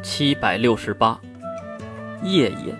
[0.00, 1.20] 七百六十八，
[2.22, 2.74] 夜夜。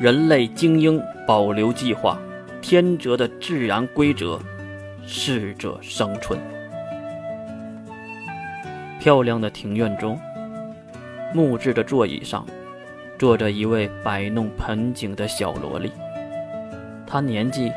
[0.00, 2.18] 人类精英保留计划，
[2.62, 4.38] 天择的自然规则，
[5.06, 6.40] 适者生存。
[8.98, 10.18] 漂亮的庭院中，
[11.34, 12.46] 木质的座椅上，
[13.18, 15.92] 坐着一位摆弄盆景的小萝莉。
[17.06, 17.70] 她年纪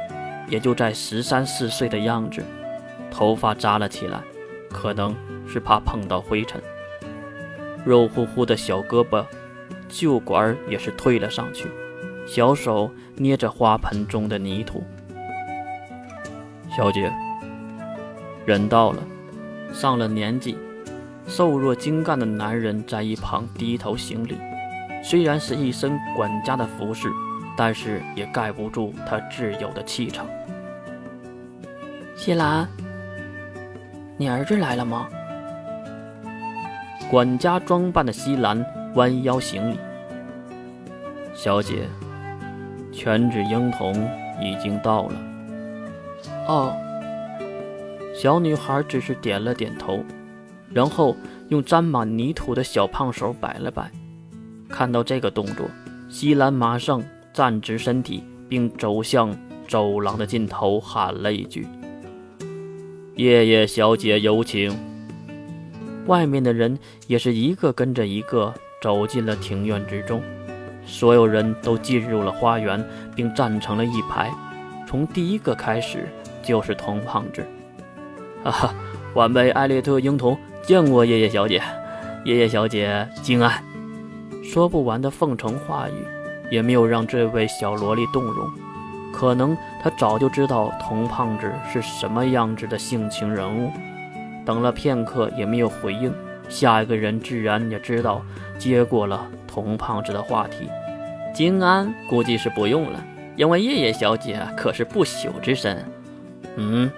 [0.48, 2.42] 也就在十三四岁的样子，
[3.12, 4.22] 头发扎了起来，
[4.70, 5.14] 可能
[5.46, 6.62] 是怕碰到灰尘。
[7.86, 9.26] 肉乎乎的小胳膊，
[9.90, 11.68] 袖管也是退了上去，
[12.28, 14.84] 小手捏着花盆中的泥土。
[16.76, 17.12] 小姐，
[18.46, 19.04] 人到了，
[19.74, 20.58] 上了年纪。
[21.28, 24.38] 瘦弱精干的男人在一旁低头行礼，
[25.02, 27.10] 虽然是一身管家的服饰，
[27.56, 30.26] 但是也盖不住他自有的气场。
[32.18, 32.68] 西兰，
[34.18, 35.08] 你儿子来了吗？
[37.12, 38.66] 管家装扮的西兰
[38.96, 39.78] 弯腰行礼。
[41.34, 41.90] 小姐，
[42.90, 43.94] 犬子婴童
[44.42, 45.16] 已经到了。
[46.48, 46.74] 哦，
[48.16, 50.00] 小女孩只是点了点头。
[50.70, 51.14] 然后
[51.50, 53.92] 用沾满泥土的小胖手摆了摆，
[54.70, 55.66] 看到这个动作，
[56.08, 61.68] 西兰马上站直身体，并走向走廊的尽头，喊了一句
[63.18, 64.74] ：“夜夜小姐，有请。”
[66.08, 70.22] 外面的人也是一个跟着一个走进了庭院之中，
[70.86, 72.84] 所有人都进入了花园，
[73.16, 74.32] 并站成了一排。
[74.88, 76.08] 从第一个开始
[76.44, 77.46] 就是童胖子，
[78.44, 78.74] 哈哈，
[79.14, 80.38] 晚辈艾略特婴童。
[80.64, 81.62] 见过叶叶小姐，
[82.24, 83.64] 叶叶小姐敬安。
[84.44, 86.06] 说不完的奉承话语，
[86.52, 88.48] 也没有让这位小萝莉动容。
[89.12, 93.72] 可能她早就知道童胖子是什么样子的性情人物。
[94.46, 96.14] 等了片刻也没有回应，
[96.50, 98.24] 下一个人自然也知道，
[98.58, 100.70] 接过了童胖子的话题。
[101.34, 103.04] 金安估计是不用了，
[103.36, 105.86] 因为叶叶小姐可是不朽之身。
[106.56, 106.92] 嗯，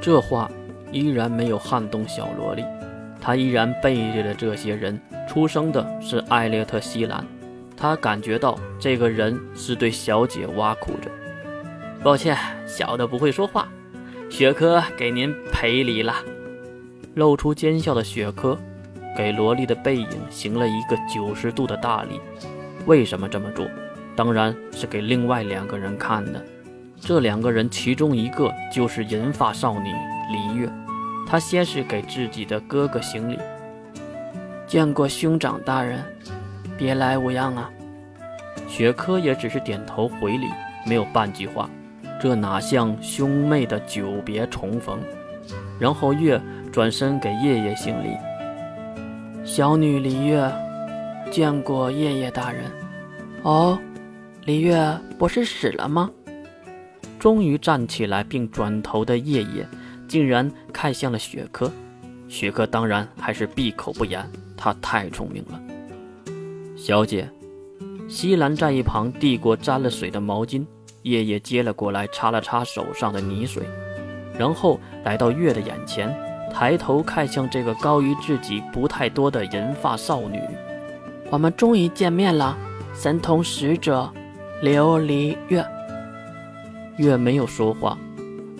[0.00, 0.50] 这话。
[0.92, 2.64] 依然没有撼动小萝莉，
[3.20, 5.00] 她依然背对着这些人。
[5.26, 7.26] 出生的是艾略特·西兰，
[7.76, 11.10] 她感觉到这个人是对小姐挖苦着。
[12.00, 13.66] 抱歉，小的不会说话。
[14.30, 16.14] 雪珂给您赔礼了。
[17.14, 18.58] 露出奸笑的雪珂，
[19.16, 22.20] 给萝莉的背影行了一个九十度的大礼。
[22.86, 23.66] 为什么这么做？
[24.16, 26.44] 当然是给另外两个人看的。
[27.00, 29.92] 这两个人其中一个就是银发少女
[30.30, 30.68] 黎月。
[31.26, 33.38] 她先是给自己的哥哥行礼，
[34.66, 36.04] 见过兄长大人，
[36.76, 37.70] 别来无恙啊。
[38.68, 40.46] 雪珂也只是点头回礼，
[40.86, 41.68] 没有半句话。
[42.20, 44.98] 这哪像兄妹的久别重逢？
[45.78, 46.40] 然后月
[46.74, 48.16] 转身给夜夜行礼，
[49.44, 50.52] 小女李月，
[51.30, 52.64] 见过夜夜大人。
[53.44, 53.78] 哦，
[54.44, 54.76] 李月
[55.16, 56.10] 不是死了吗？
[57.16, 59.64] 终于站起来并转头的夜夜。
[60.08, 61.70] 竟然看向了雪珂，
[62.28, 64.28] 雪珂当然还是闭口不言。
[64.56, 65.60] 他太聪明了。
[66.76, 67.30] 小姐，
[68.08, 70.66] 西兰在一旁递过沾了水的毛巾，
[71.02, 73.62] 夜夜接了过来，擦了擦手上的泥水，
[74.36, 76.12] 然后来到月的眼前，
[76.54, 80.40] 抬头看向这个高于自己不太多的银发少女。
[81.30, 82.56] 我们终于见面了，
[82.94, 84.10] 神童使者
[84.62, 85.66] 琉璃月。
[86.96, 87.98] 月没有说话。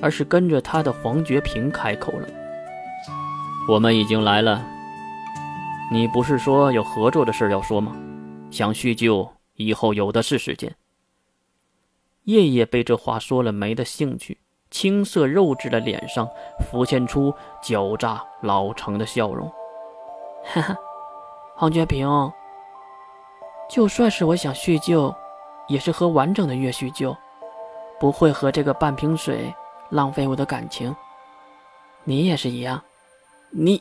[0.03, 2.29] 而是跟着他的黄觉平开口了
[3.67, 4.63] ：“我们已经来了，
[5.91, 7.97] 你不是说有合作的事要说吗？
[8.51, 10.77] 想叙旧，以后有的是时间。”
[12.25, 14.37] 叶叶被这话说了没的兴趣，
[14.75, 19.49] 青涩肉质的脸上浮现出狡诈老成的笑容。
[20.45, 20.77] 哈哈，
[21.55, 22.09] 黄觉平，
[23.71, 25.15] 就算是我想叙旧，
[25.69, 27.17] 也是和完整的月叙旧，
[28.01, 29.55] 不会和这个半瓶水。
[29.91, 30.97] 浪费我的感情，
[32.03, 32.83] 你也是一样。
[33.51, 33.81] 你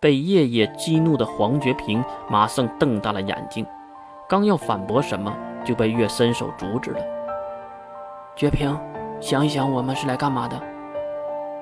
[0.00, 3.64] 被夜夜激怒的黄觉平马上瞪大了眼睛，
[4.28, 5.32] 刚要反驳什么，
[5.64, 7.00] 就被月伸手阻止了。
[8.34, 8.76] 觉平，
[9.20, 10.60] 想一想，我们是来干嘛的？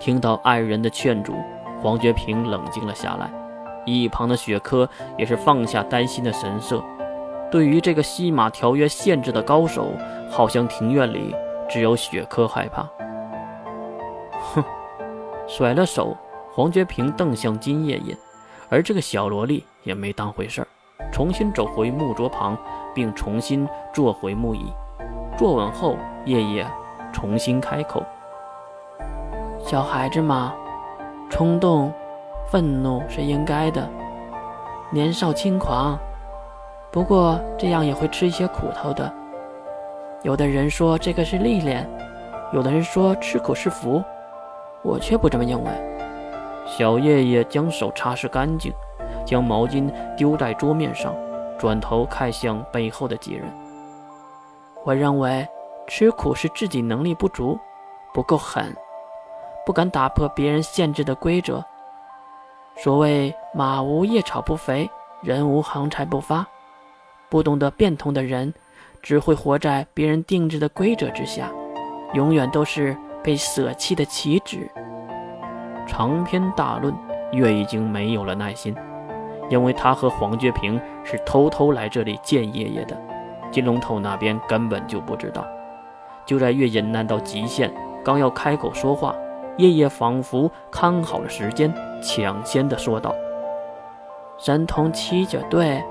[0.01, 1.33] 听到爱人的劝阻，
[1.81, 3.31] 黄觉平冷静了下来。
[3.85, 6.83] 一旁的雪珂也是放下担心的神色。
[7.51, 9.93] 对于这个西马条约限制的高手，
[10.31, 11.35] 好像庭院里
[11.69, 12.89] 只有雪珂害怕。
[14.55, 14.65] 哼，
[15.47, 16.17] 甩了手，
[16.53, 18.17] 黄觉平瞪向金叶叶，
[18.69, 20.69] 而这个小萝莉也没当回事儿，
[21.13, 22.57] 重新走回木桌旁，
[22.95, 24.73] 并重新坐回木椅。
[25.37, 26.67] 坐稳后，叶叶
[27.13, 28.03] 重新开口
[29.65, 30.55] ：“小孩子嘛，
[31.31, 31.93] 冲动、
[32.51, 33.89] 愤怒是应该的，
[34.91, 35.99] 年少轻狂，
[36.91, 39.13] 不过这样也会吃一些苦头的。
[40.23, 41.89] 有的人说这个是历练，
[42.53, 44.03] 有的人说吃苦是福，
[44.83, 45.71] 我却不这么认为。
[46.65, 48.73] 小叶叶将手擦拭干净，
[49.27, 51.15] 将毛巾丢在桌面上，
[51.59, 53.45] 转头看向背后的几人。
[54.85, 55.47] 我认为
[55.95, 57.61] 吃苦是自己能力不足，
[58.15, 58.75] 不够狠，
[59.67, 61.63] 不敢打破别人限制的规则。
[62.79, 64.91] 所谓“马无夜草不肥，
[65.21, 66.47] 人无横财不发”，
[67.29, 68.55] 不懂得变通的人，
[69.03, 71.51] 只会活在别人定制的规则之下，
[72.15, 74.57] 永远都是被舍弃的棋子。
[75.87, 76.97] 长篇大论，
[77.33, 78.75] 月已经没有了耐心，
[79.51, 82.99] 因为他和黄觉平是偷偷来这里见爷爷的，
[83.51, 85.47] 金龙头那边根本就不知道。
[86.25, 87.73] 就在月隐难到极限，
[88.05, 89.15] 刚要开口说话。
[89.59, 91.73] 夜夜仿佛看好了时间，
[92.03, 93.15] 抢先的说道
[94.41, 95.85] ：“神通七者对，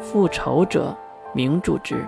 [0.00, 0.94] 复仇者
[1.32, 2.06] 明主之，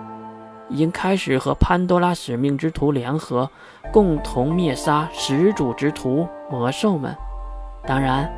[0.68, 3.48] 已经开始和潘多拉使命之徒联合，
[3.90, 7.16] 共同灭杀始祖之徒魔兽们，
[7.86, 8.30] 当然，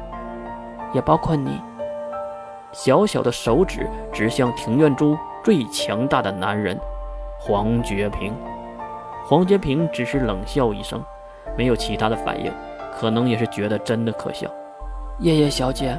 [0.93, 1.61] 也包括你。”
[2.71, 6.79] 小小的手指指向庭院中最强大的男人
[7.39, 8.33] 黄觉平。
[9.33, 11.03] 黄觉平只是冷笑一声。
[11.57, 12.53] 没有其他的反应，
[12.95, 14.47] 可能也是觉得真的可笑。
[15.21, 15.99] 夜夜小姐，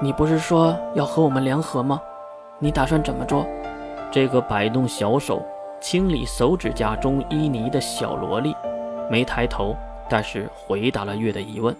[0.00, 2.02] 你不是说要和我们联合吗？
[2.58, 3.46] 你打算怎么做？
[4.10, 5.40] 这个摆动小手
[5.80, 8.52] 清理手指甲中淤泥的小萝莉，
[9.08, 9.76] 没抬头，
[10.08, 11.72] 但是回答了月的疑问。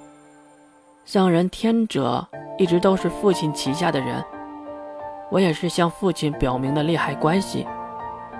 [1.04, 2.24] 圣人天者
[2.58, 4.24] 一直都是父亲旗下的人，
[5.32, 7.66] 我也是向父亲表明的利害关系。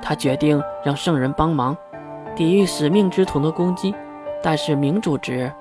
[0.01, 1.77] 他决定让圣人帮忙，
[2.35, 3.95] 抵御使命之徒的攻击。
[4.43, 5.53] 但是明主职，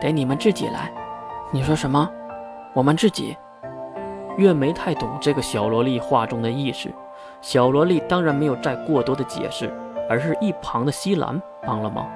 [0.00, 0.92] 得你们自己来。
[1.52, 2.10] 你说什么？
[2.74, 3.36] 我们自己？
[4.36, 6.90] 月没太懂这个小萝莉话中的意思。
[7.40, 9.72] 小萝莉当然没有再过多的解释，
[10.08, 12.10] 而是一旁的西兰帮了忙。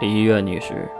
[0.00, 0.90] 李月女士，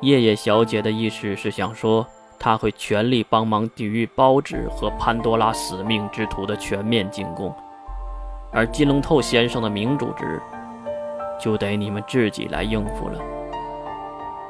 [0.00, 2.06] 夜夜小姐的意思是想说，
[2.38, 7.50] 她会全力帮忙抵御包子和潘多拉使命之徒的全面进攻，
[8.52, 10.38] 而金龙透先生的明主职。
[11.40, 13.14] 就得你们自己来应付了。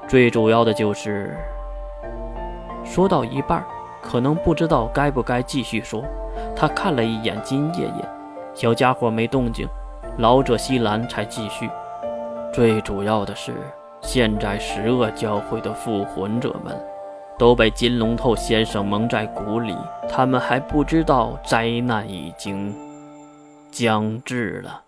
[0.09, 1.37] 最主要的就是，
[2.85, 3.65] 说到一半，
[4.03, 6.03] 可能不知道该不该继续说。
[6.57, 8.09] 他看了一眼金爷爷，
[8.55, 9.69] 小家伙没动静，
[10.19, 11.71] 老者西兰才继续。
[12.53, 13.53] 最主要的是，
[14.01, 16.77] 现在十恶教会的复魂者们
[17.39, 19.77] 都被金龙头先生蒙在鼓里，
[20.09, 22.75] 他们还不知道灾难已经
[23.71, 24.83] 将至了。